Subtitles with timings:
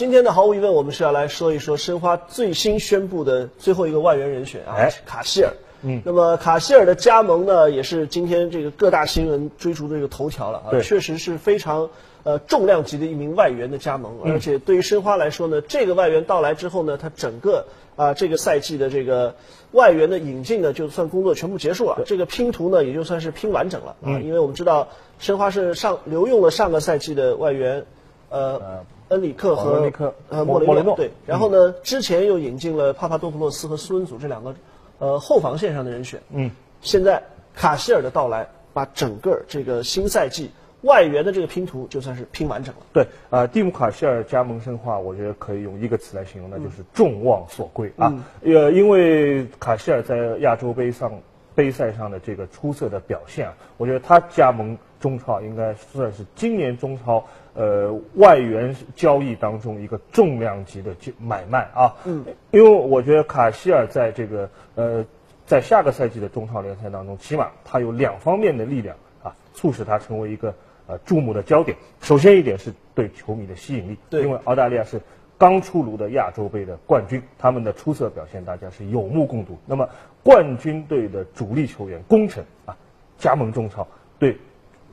[0.00, 4.90] 今天呢，毫无疑问，我们是要来说一说申花最新宣布的最后一个外援人选啊，哎。
[5.04, 5.52] 卡希尔。
[5.82, 11.90] 嗯，那么卡希尔的加盟呢，也是今天这个各大新闻追逐的这个头条了啊，确实是非常
[12.22, 14.32] 呃重量级的一名外援的加盟，嗯。
[14.32, 19.34] 而且对于申花来说呢，这个外援到来之后呢，他整个啊、这个赛季的这个
[19.72, 24.24] 外援的引进呢，就算工作全部结束了，这个拼图呢也就算是拼完整了啊，嗯。
[24.24, 24.88] 因为我们知道
[25.18, 27.84] 申花是上留用了上个赛季的外援，
[28.30, 28.84] 呃。
[29.10, 29.90] 恩里克和
[30.28, 34.54] 呃莫莫雷诺莫雷诺对，然后呢，之前又引进了帕帕多普洛斯和苏恩祖这两个
[35.00, 36.22] 呃后防线上的人选。
[36.30, 36.48] 嗯，
[36.80, 37.20] 现在
[37.52, 40.52] 卡希尔的到来，把整个这个新赛季
[40.82, 42.82] 外援的这个拼图就算是拼完整了。
[42.92, 48.14] 对，呃，蒂姆卡希尔加盟申花，我觉得可以用一个词来形容，那就是众望所归啊。
[48.42, 51.10] 呃，因为卡希尔在亚洲杯上
[51.56, 61.96] 杯赛上的这个出色的表现啊，我觉得他加盟中超应该算是今年中超呃外援交易当中一个重量级的就买卖啊。
[62.04, 65.04] 嗯，因为我觉得卡希尔在这个呃
[65.46, 70.54] 在下个赛季的中超联赛当中，起码他有两方面的力量啊，促使他成为一个
[70.86, 71.76] 呃注目的焦点。
[72.00, 75.00] 首先一点是对球迷的吸引力，对因为澳大利亚是
[75.38, 79.58] 刚出炉的亚洲杯的冠军，他们的出色表现大家是有目共睹。
[79.66, 79.88] 那么
[80.22, 82.76] 冠军队的主力球员功臣啊，
[83.18, 84.36] 加盟中超，对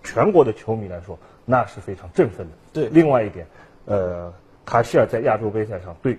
[0.03, 2.53] 全国的球迷来说那是非常振奋的。
[2.73, 3.48] 对另外一点，
[3.86, 4.34] 呃，
[4.66, 6.17] 卡希尔在亚洲杯赛上对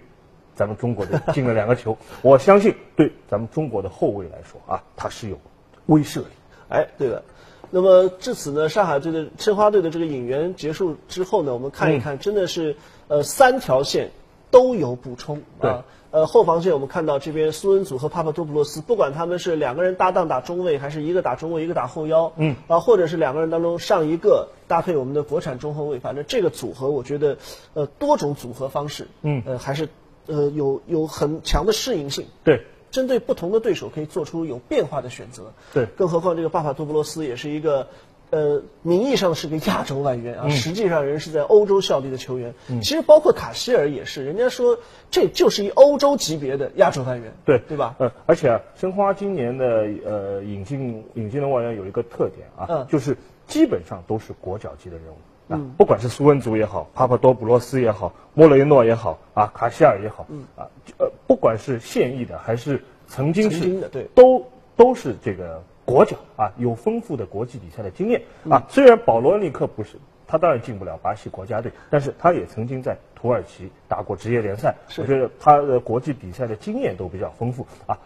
[0.55, 5.39] 咱们中国队进了两个球， 我相信对咱们中国的后卫来说啊，他是有
[5.87, 6.27] 威慑力。
[6.69, 7.23] 哎，对了。
[7.71, 12.75] 那么至此呢，上海队的申花队的这个引援结束之后呢，我们看一看，真的是
[13.09, 14.11] 呃三条线
[14.51, 15.85] 都有补充啊。
[16.11, 27.37] 呃，后防线我们看到这边苏恩祖和帕帕多普洛斯，不管他们是两个人搭档打中卫，还是一个打中卫，一个打后腰，嗯，啊，或者是两个人当中上一个搭配我们的国产中后卫，反正这个组合，我觉得
[27.75, 29.89] 呃多种组合方式，嗯呃还是
[30.27, 32.27] 呃有有很强的适应性。
[32.43, 35.53] 对，针对不同的对手可以做出有变化的选择。
[35.75, 37.89] 对更何况这个巴帕多布洛斯也是一个，
[38.31, 42.55] 呃，名义上是个亚洲外援啊，实际上人是在欧洲效力的球员。
[42.83, 44.79] 其实包括卡希尔也是，人家说
[45.11, 47.95] 这就是一欧洲级别的亚洲外援，对对吧？
[47.99, 53.17] 呃，而且啊，申花今年的呃引进引进的外援有一个特点啊，嗯就是
[53.47, 55.17] 基本上都是国脚级的人物。
[55.49, 60.69] 啊，不管是苏恩祖也好，帕帕多普罗斯也好，莫雷诺也好，啊，卡希尔也好，啊，
[60.99, 64.45] 呃，不管是现役的还是曾经是曾经的对都
[64.77, 68.63] 都是这个国脚啊，有丰富的国际比赛的经验啊。
[68.69, 77.99] 虽然保罗恩里克不是，他当然进不了巴西国家队，但是他也曾经在土耳其打过职业联赛，我觉得他的国际比赛的经验都比较丰富啊。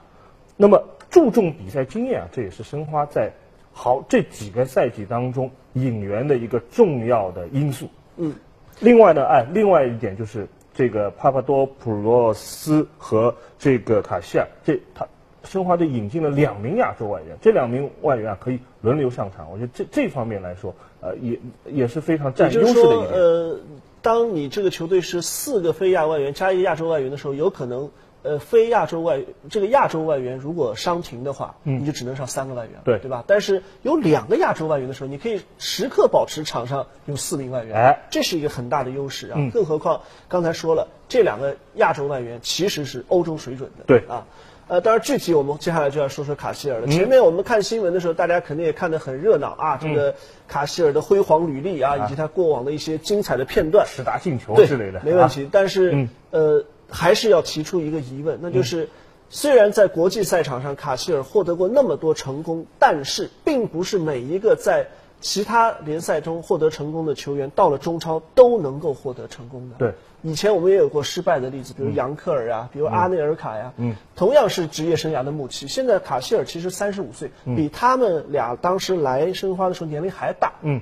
[0.57, 3.33] 那么注重比赛经验啊，这也是申花在
[3.73, 7.89] 好这几个赛季当中引援的一个重要的因素。
[8.17, 8.33] 嗯，
[8.79, 15.05] 另外呢，哎，另外一点就是这个帕帕多普罗斯和这个卡西尔，这他
[15.45, 23.13] 申花队引进了两名亚洲外援，这两名外援啊可以轮流上场，我觉得这这方面来说，呃，也也是非常也占优就是说，势的一点。
[23.13, 23.59] 呃，
[24.03, 27.91] 当你这个球队是四个非亚外援加一个亚洲外援的时候，有可能。
[28.25, 29.21] 呃，非亚洲外
[29.51, 33.25] 这个亚洲外援如果伤停的话，你就只能上三个外援，对对吧？
[33.27, 39.35] 但是有两个亚洲外援的时候，你可以时刻保持场上有四名外援，哎这是一个很大的优势啊。
[39.37, 44.25] 嗯更何况刚才说了，这两个亚洲外援其实是欧洲水准的，对啊。
[44.69, 46.87] 呃，当然具体我们接下来就要说说卡希尔嗯了。
[46.89, 50.15] 前面我们看新闻的时候，大家肯定也看得很热闹啊，这嗯个
[50.49, 53.87] 卡希尔的辉煌履历啊，以及他过往的一些精彩的片段。
[53.87, 55.49] 十大进球对之类的，没问题。
[55.51, 58.89] 但是、嗯呃，还是要提出一个疑问，那就是、
[59.29, 64.89] 虽然在国际赛场上卡希尔获得过那么多成功，但是并不是每一个在
[65.23, 69.77] 其他联赛中获得成功的球员到了中超都能够获得成功的。
[69.79, 69.95] 对。
[70.25, 75.67] 以前我们也有过失败的例子，比如杨克尔啊，比如阿内尔卡呀，嗯，同样是职业生涯的末期。
[75.67, 80.53] 现在卡希尔其实三十五岁，比他们俩当时来申花的时候年龄还大。
[80.63, 80.81] 嗯，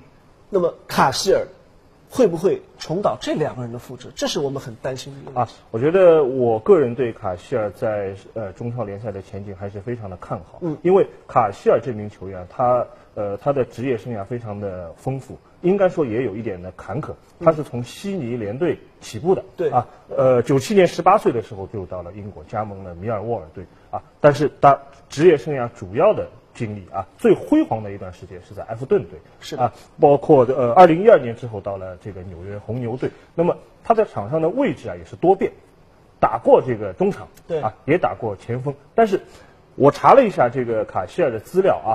[0.51, 1.47] 那么卡希尔
[2.11, 4.09] 会不会重蹈这两个人的覆辙？
[4.17, 10.59] 这是我们很担心的啊。，我觉得我个人对卡希尔在呃中超联赛的前景还是非常的看好。
[10.61, 12.85] 嗯，因为卡希尔这名球员，他
[13.15, 17.13] 呃他的职业生涯非常的丰富，应该说也有一点的坎坷。
[17.43, 19.45] 他是从悉尼联队起步的。
[19.57, 24.03] 对啊，呃，九七年十八岁的时候就到了英国，加盟了米尔沃尔队啊。
[24.21, 24.77] 但是他
[25.09, 29.19] 职业生涯主要的经历啊，最辉煌的一段时间是在埃弗顿队。
[29.41, 33.11] 是啊，包括呃，二零一二年之后到了这个纽约红牛队。
[33.35, 35.53] 那么他在场上的位置啊也是多变，
[36.19, 38.75] 打过这个中场，对啊，也打过前锋。
[38.95, 39.21] 但是
[39.77, 41.91] 我查了一下这个卡希尔的资料啊，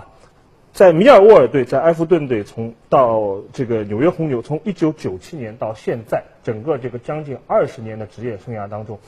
[0.74, 9.00] 在米尔沃尔队、在埃弗顿队，从到这个纽约红牛，从一九九七年到现在，整个这个将近二十年的职业生涯当中，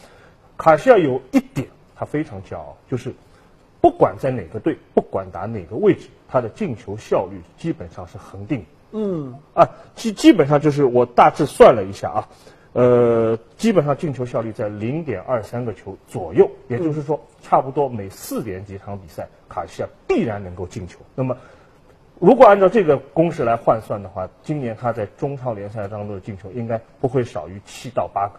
[0.58, 3.14] 卡希尔有一点他非常骄傲，就是
[3.88, 8.66] 不管在哪个队，不管打哪个位置，他的进球效率基本上是恒定。
[8.92, 12.28] 嗯，啊，基基本上就是我大致算了一下啊，
[12.74, 21.00] 呃，基本上进球效率在零点二三个球左右，也就是说，差不多每四点几场比赛，卡西亚必然能够进球。
[21.16, 21.38] 那么，
[22.20, 28.34] 如果按照这个公式来换算的话，今年他在中超联赛当中的进球应该不会少于七到八个。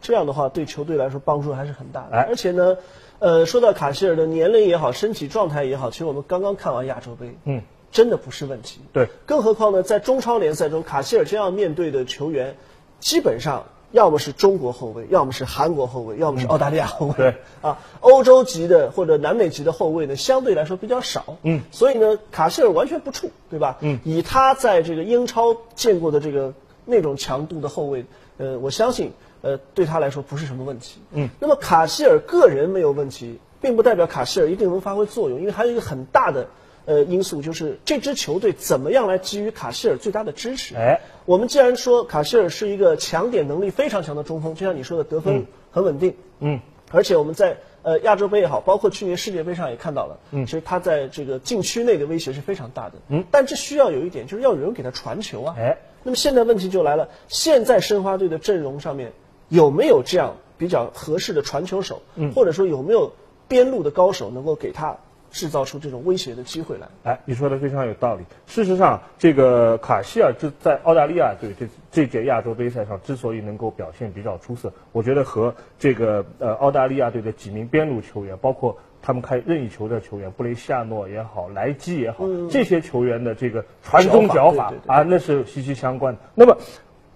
[0.00, 2.16] 这样的话对球队来说帮助还是很大的。
[2.16, 2.76] 哎而且呢，
[3.18, 7.62] 呃，说到卡希尔的年龄也好，身体状态也好，其实我们刚刚看完亚洲杯，嗯，
[7.92, 8.80] 真的不是问题。
[8.92, 12.56] 对，更何况呢，在中超联赛中，卡希尔这样面对的球员，
[13.00, 17.14] 基本上要么是中国后卫，要么是韩国后卫，要么是澳大利亚后卫。
[17.14, 21.36] 对啊，欧洲级的或者南美级的后卫呢，相对来说比较少。
[21.42, 23.76] 嗯，所以呢，卡希尔完全不怵，对吧？
[23.80, 26.54] 嗯，以他在这个英超见过的这个
[26.84, 28.06] 那种强度的后卫，
[28.38, 29.12] 呃，我相信，
[29.42, 31.00] 呃，对他来说不是什么问题。
[31.12, 36.48] 嗯，那么卡希尔个人没有问题，并不代表卡希尔一定能发挥作用，因为还有一个很大的
[36.84, 40.74] 呃因素，就是这支球队怎么样来给予卡希尔最大的支持。
[40.76, 46.60] 哎，我们既然说卡希尔是一个抢点能力非常强的中锋，就像你说的，得分很稳定，嗯，
[46.90, 59.12] 而且我们在呃亚洲杯也好，包括去年世界杯上也看到了，嗯，其实他在这个禁区内的威胁是非常大的，嗯，但这需要有一点，就是要有人给他传球啊，哎，那么现在问题就来了，现在申花队的阵容上面
[59.50, 63.12] 有没有这样比较合适的传球手，嗯，或者说有没有
[63.48, 64.96] 边路的高手能够给他
[65.30, 66.88] 制造出这种威胁的机会来？
[67.04, 68.24] 哎，你说的非常有道理。
[68.46, 86.20] 事实上，这个卡希尔就在澳大利亚队这这届亚洲杯赛上之所以能够表现比较出色，我觉得和这个呃澳大利亚队的几名边路球员，包括他们开任意球的球员布雷西亚诺也好，莱基也好，这些球员的这个传中脚法啊，那是息息相关的。
[86.34, 86.56] 那么。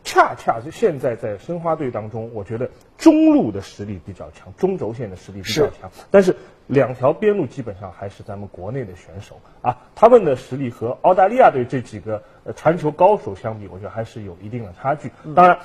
[0.04, 6.36] 恰恰是现在在申花队当中，我觉得中路的实力比较强，中轴线的实力比较是强，但是
[6.66, 15.10] 两条边路基本上还是咱们国内的选手啊，他们的实力和澳大利亚队这几个呃传球高手相比，我觉得还是有一定的差距。
[15.34, 15.58] 当然，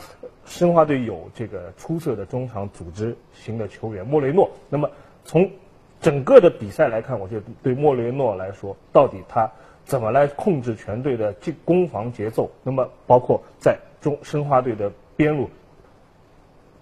[0.45, 4.89] 申花队有这个出色的中场组织型的球员莫雷诺，那么
[5.25, 5.51] 从
[5.99, 9.51] 整个的比赛来看，我觉得对莫雷诺来说，到底他
[9.83, 12.49] 怎么来控制全队的进攻防节奏？
[12.63, 15.49] 那么包括在中申花队的边路，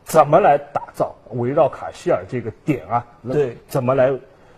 [0.03, 3.05] 怎么来打造围绕卡希尔这个点啊？
[3.31, 4.17] 对，怎么来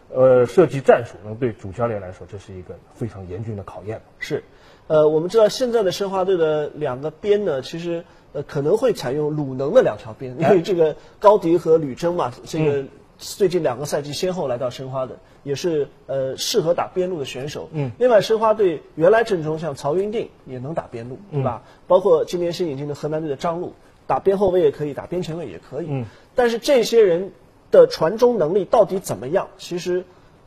[0.10, 1.16] 呃设计战术？
[1.24, 4.02] 那对主教练来说，这是一个非常严峻的考验。
[4.20, 4.44] 是，
[4.88, 8.04] 呃，我们知道现在的申花队的两个边呢，其实
[8.34, 12.86] 呃可能会采用鲁能的两条边，因为这个高迪和吕征嘛，这个
[13.20, 17.70] 最近两个赛季先后来到申花的，也是呃适合打边路的选手。
[17.72, 21.62] 嗯，另外申花队原来阵中像曹云定也能打边路，对吧？
[21.86, 23.74] 包括今年新引进的河南队的张路，
[24.08, 25.88] 打边后卫也可以，打边前卫也可以。
[25.90, 27.32] 嗯，但是这些人
[27.70, 29.50] 的传中能力到底怎么样？
[29.60, 30.06] 其实。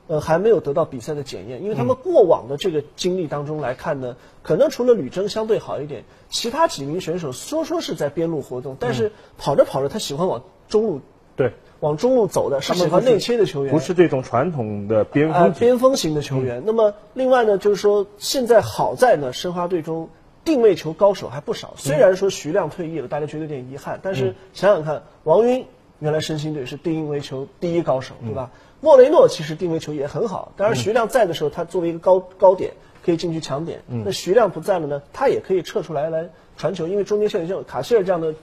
[0.09, 11.01] 呃，还没有得到比赛的检验，因为他们过往的这个经历当中来看呢，可能除了吕征相对好一点，其他几名选手说说是在边路活动，但是跑着跑着他喜欢往中路
[11.37, 15.61] 对，往中路走的，是喜欢内切的球员，不是这种传统的边啊、锋型。
[15.61, 16.62] 边锋型的球员。
[16.67, 20.11] 那么另外呢，就是说现在好在呢，申花队中
[20.44, 21.75] 定位球高手还不少。
[21.76, 25.67] 虽然说徐亮退役了，大家觉得有点遗憾，但是想想看，王晕
[26.00, 28.51] 原来申鑫队是定位球第一高手，对吧？
[28.81, 32.72] 莫雷诺其实定位球也很好，当然徐亮在的时候，他作为一个高高点
[33.05, 33.81] 可以进去抢点。
[33.86, 38.34] 那徐亮不在了呢，他也可以撤出来来传球，因为中间线像卡希尔这样的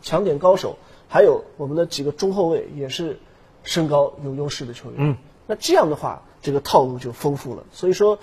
[0.00, 0.78] 抢点高手，
[1.12, 3.18] 还有我们的几个中后卫也是
[3.64, 4.96] 身高有优势的球员。
[4.98, 5.16] 嗯，
[5.46, 7.64] 那这样的话，这个套路就丰富了。
[7.70, 8.18] 所以说，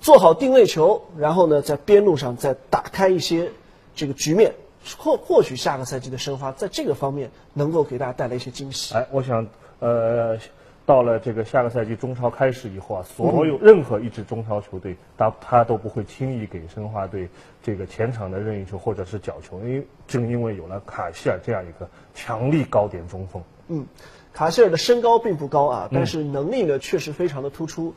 [0.00, 3.52] 做好定位球，然后呢，在边路上再打开一些
[3.94, 4.54] 这个局面，
[4.96, 8.94] 或或许下个赛季的申花在这个方面能够给大家带来一些惊喜。
[8.94, 9.46] 哎，我想，
[9.80, 10.38] 呃，
[10.86, 17.28] 到了这个下个赛季中超开始以后啊，所有任何一支中超球队，他他都不会轻易给申花队
[17.60, 23.42] 这个前场的任意球或者是角球，因为正因为有了卡希尔这样一个强力高点中锋。
[23.66, 23.84] 嗯，
[24.32, 27.92] 卡希尔的身高并不高啊，但是能力呢确实非常的突出。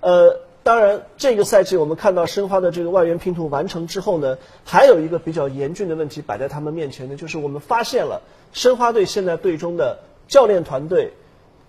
[0.00, 4.36] 呃，当然这个赛季我们看到申花的这个外援拼图完成之后呢，
[4.66, 8.20] 还有一个比较严峻的问题摆在他们面前呢，就是我们发现了
[8.52, 11.12] 申花队现在队中的教练团队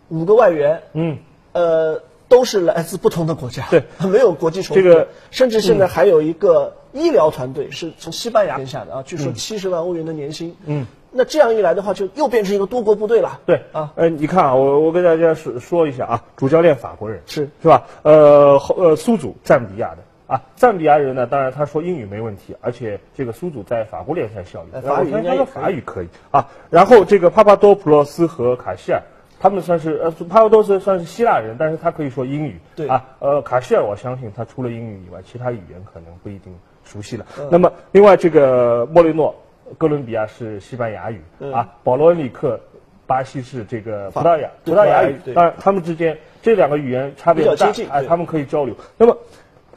[0.09, 1.17] 五个外援，嗯，
[1.53, 10.85] 呃，都是来自不同的国家，对， 没有国际重复，这个甚至现在还有一个医疗团队是从西班牙签下的啊，据说七十万欧元的年薪，嗯。
[11.17, 13.39] 那这样一来的话，就又变成一个多国部队了。
[13.45, 13.61] 对。
[13.71, 17.47] 啊，呃，你看啊，我我跟大家说说一下啊，主教练法国人是。
[17.61, 17.85] 是吧？
[18.03, 19.99] 呃，后呃，苏祖赞比亚的。
[20.27, 26.09] 啊，赞比亚人呢，当然他说英语没问题，而且这个苏祖在法国联赛效力，呃法语应该法语可以。
[26.31, 26.49] 啊。
[26.69, 29.01] 然后这个帕帕多普洛斯和卡希尔。
[29.39, 32.59] 他们算是呃，帕帕多斯算是希腊人，但是他可以说英语。
[32.75, 37.25] 对啊，呃，卡希尔我相信他除了英语以外，其他语言可能不一定熟悉了。
[37.37, 39.35] 嗯那么另外这个莫雷诺，
[39.77, 42.59] 哥伦比亚是西班牙语、嗯啊，保罗恩里克，
[43.07, 45.15] 巴西是这个葡萄牙葡萄牙语。
[45.33, 48.75] 当然，他们之间这两个语言差别不大哎，对他们可以交流。
[48.97, 49.17] 那么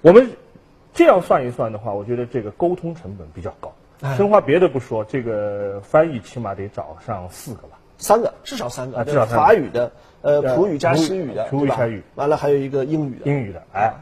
[0.02, 0.30] 我们
[0.94, 3.72] 这样算一算的话，我觉得这个沟通成本比较高。
[4.00, 7.77] 哎深话别的不说，这个翻译起码得找上四个吧。
[7.98, 9.44] 三个，至少三个，对啊至少三个。
[9.44, 11.48] 法语的，呃，对普语加西语的，对吧？
[11.50, 13.30] 普语加语完了还有一个英语的。
[13.30, 13.92] 英语的，哎，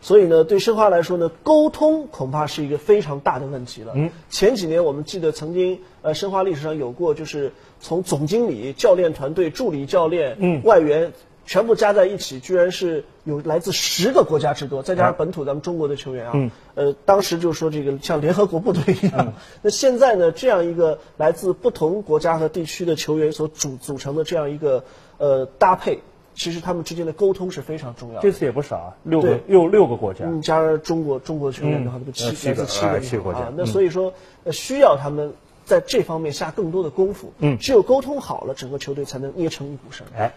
[0.00, 3.92] 所以呢，对申花来说呢，沟通恐怕是一个非常大的问题了。
[3.94, 10.62] 嗯，前几年我们记得曾经，呃，申花历史上有过，就是从总经理、教练团队、助理教练、嗯。
[10.64, 11.12] 外援
[11.44, 19.32] 全部加在一起，居然是有来自十个国家之多，再加上哎本土咱们中国的球员啊，嗯呃，当时就说这个像联合国部队一样。
[19.62, 24.84] 那现在呢，这样一个来自不同国家和地区的球员所组组成的这样一个
[25.18, 25.98] 呃搭配，
[26.34, 28.20] 其实他们之间的沟通是非常重要的。
[28.22, 30.24] 这次也不少啊，六个对六六个国家。
[30.24, 33.52] 嗯，加上中国中国球员的话，嗯那不七来自七个哎七个国家啊。
[33.56, 35.34] 那嗯所以说，呃，需要他们
[35.64, 37.32] 在这方面下更多的功夫。
[37.38, 40.06] 嗯只有沟通好了，整个球队才能捏成一股绳。
[40.16, 40.32] 哎，呃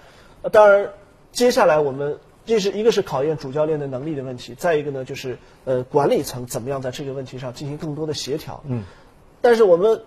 [0.52, 0.90] 当然，
[1.32, 8.64] 接下来我们这是一个是考验主教练的能力的问题，再一个呢就是呃管理层怎么样在这个问题上进行更多的协调。
[8.68, 8.84] 嗯，
[9.42, 10.02] 但是我们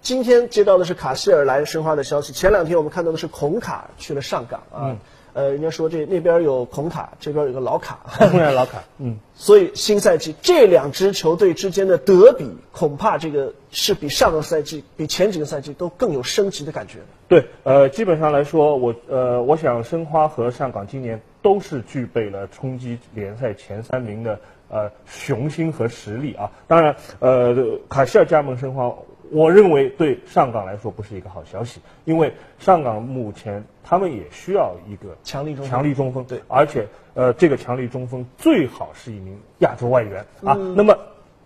[0.00, 4.90] 今天接到的是卡希尔来申花的消息，前两天我们看到的是孔卡去了上港啊。
[4.90, 4.98] 嗯
[5.38, 8.00] 呃，人家说这那边有孔卡，这边有个老卡。
[8.18, 16.98] 当然老卡，嗯， 所以新赛季这两支球队之间的德比，恐怕这个是比上个赛季、比前几个赛季都更有升级的感觉。
[17.28, 26.50] 对，呃，基本上来说，我呃，我想申花和上港今年都是具备了冲击联赛前三名的呃雄心和实力啊。
[26.66, 27.54] 当然，呃，
[27.88, 28.92] 卡希尔加盟申花，
[29.30, 35.70] 我认为对上港来说不是一个好消息，因为上港目前他们也需要一个强力中锋。
[35.70, 36.40] 强力中锋，对。
[36.48, 40.54] 而且呃，这个强力中锋最好是一名亚洲外援啊。
[40.58, 40.74] 嗯。
[40.76, 40.96] 那么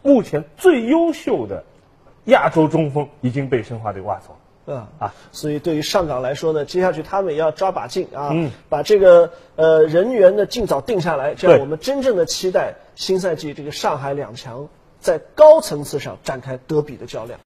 [0.02, 1.64] 目前最优秀的
[2.26, 4.38] 亚洲中锋已经被申花队挖走了。
[4.64, 8.50] 啊啊，所以对于上港来说呢，接下去他们也要抓把劲啊，嗯。
[8.68, 14.68] 把这个呃人员呢尽早定下来，这样我们真正的期待新赛季这个上海两强
[15.00, 17.40] 在高层次上展开德比的较量。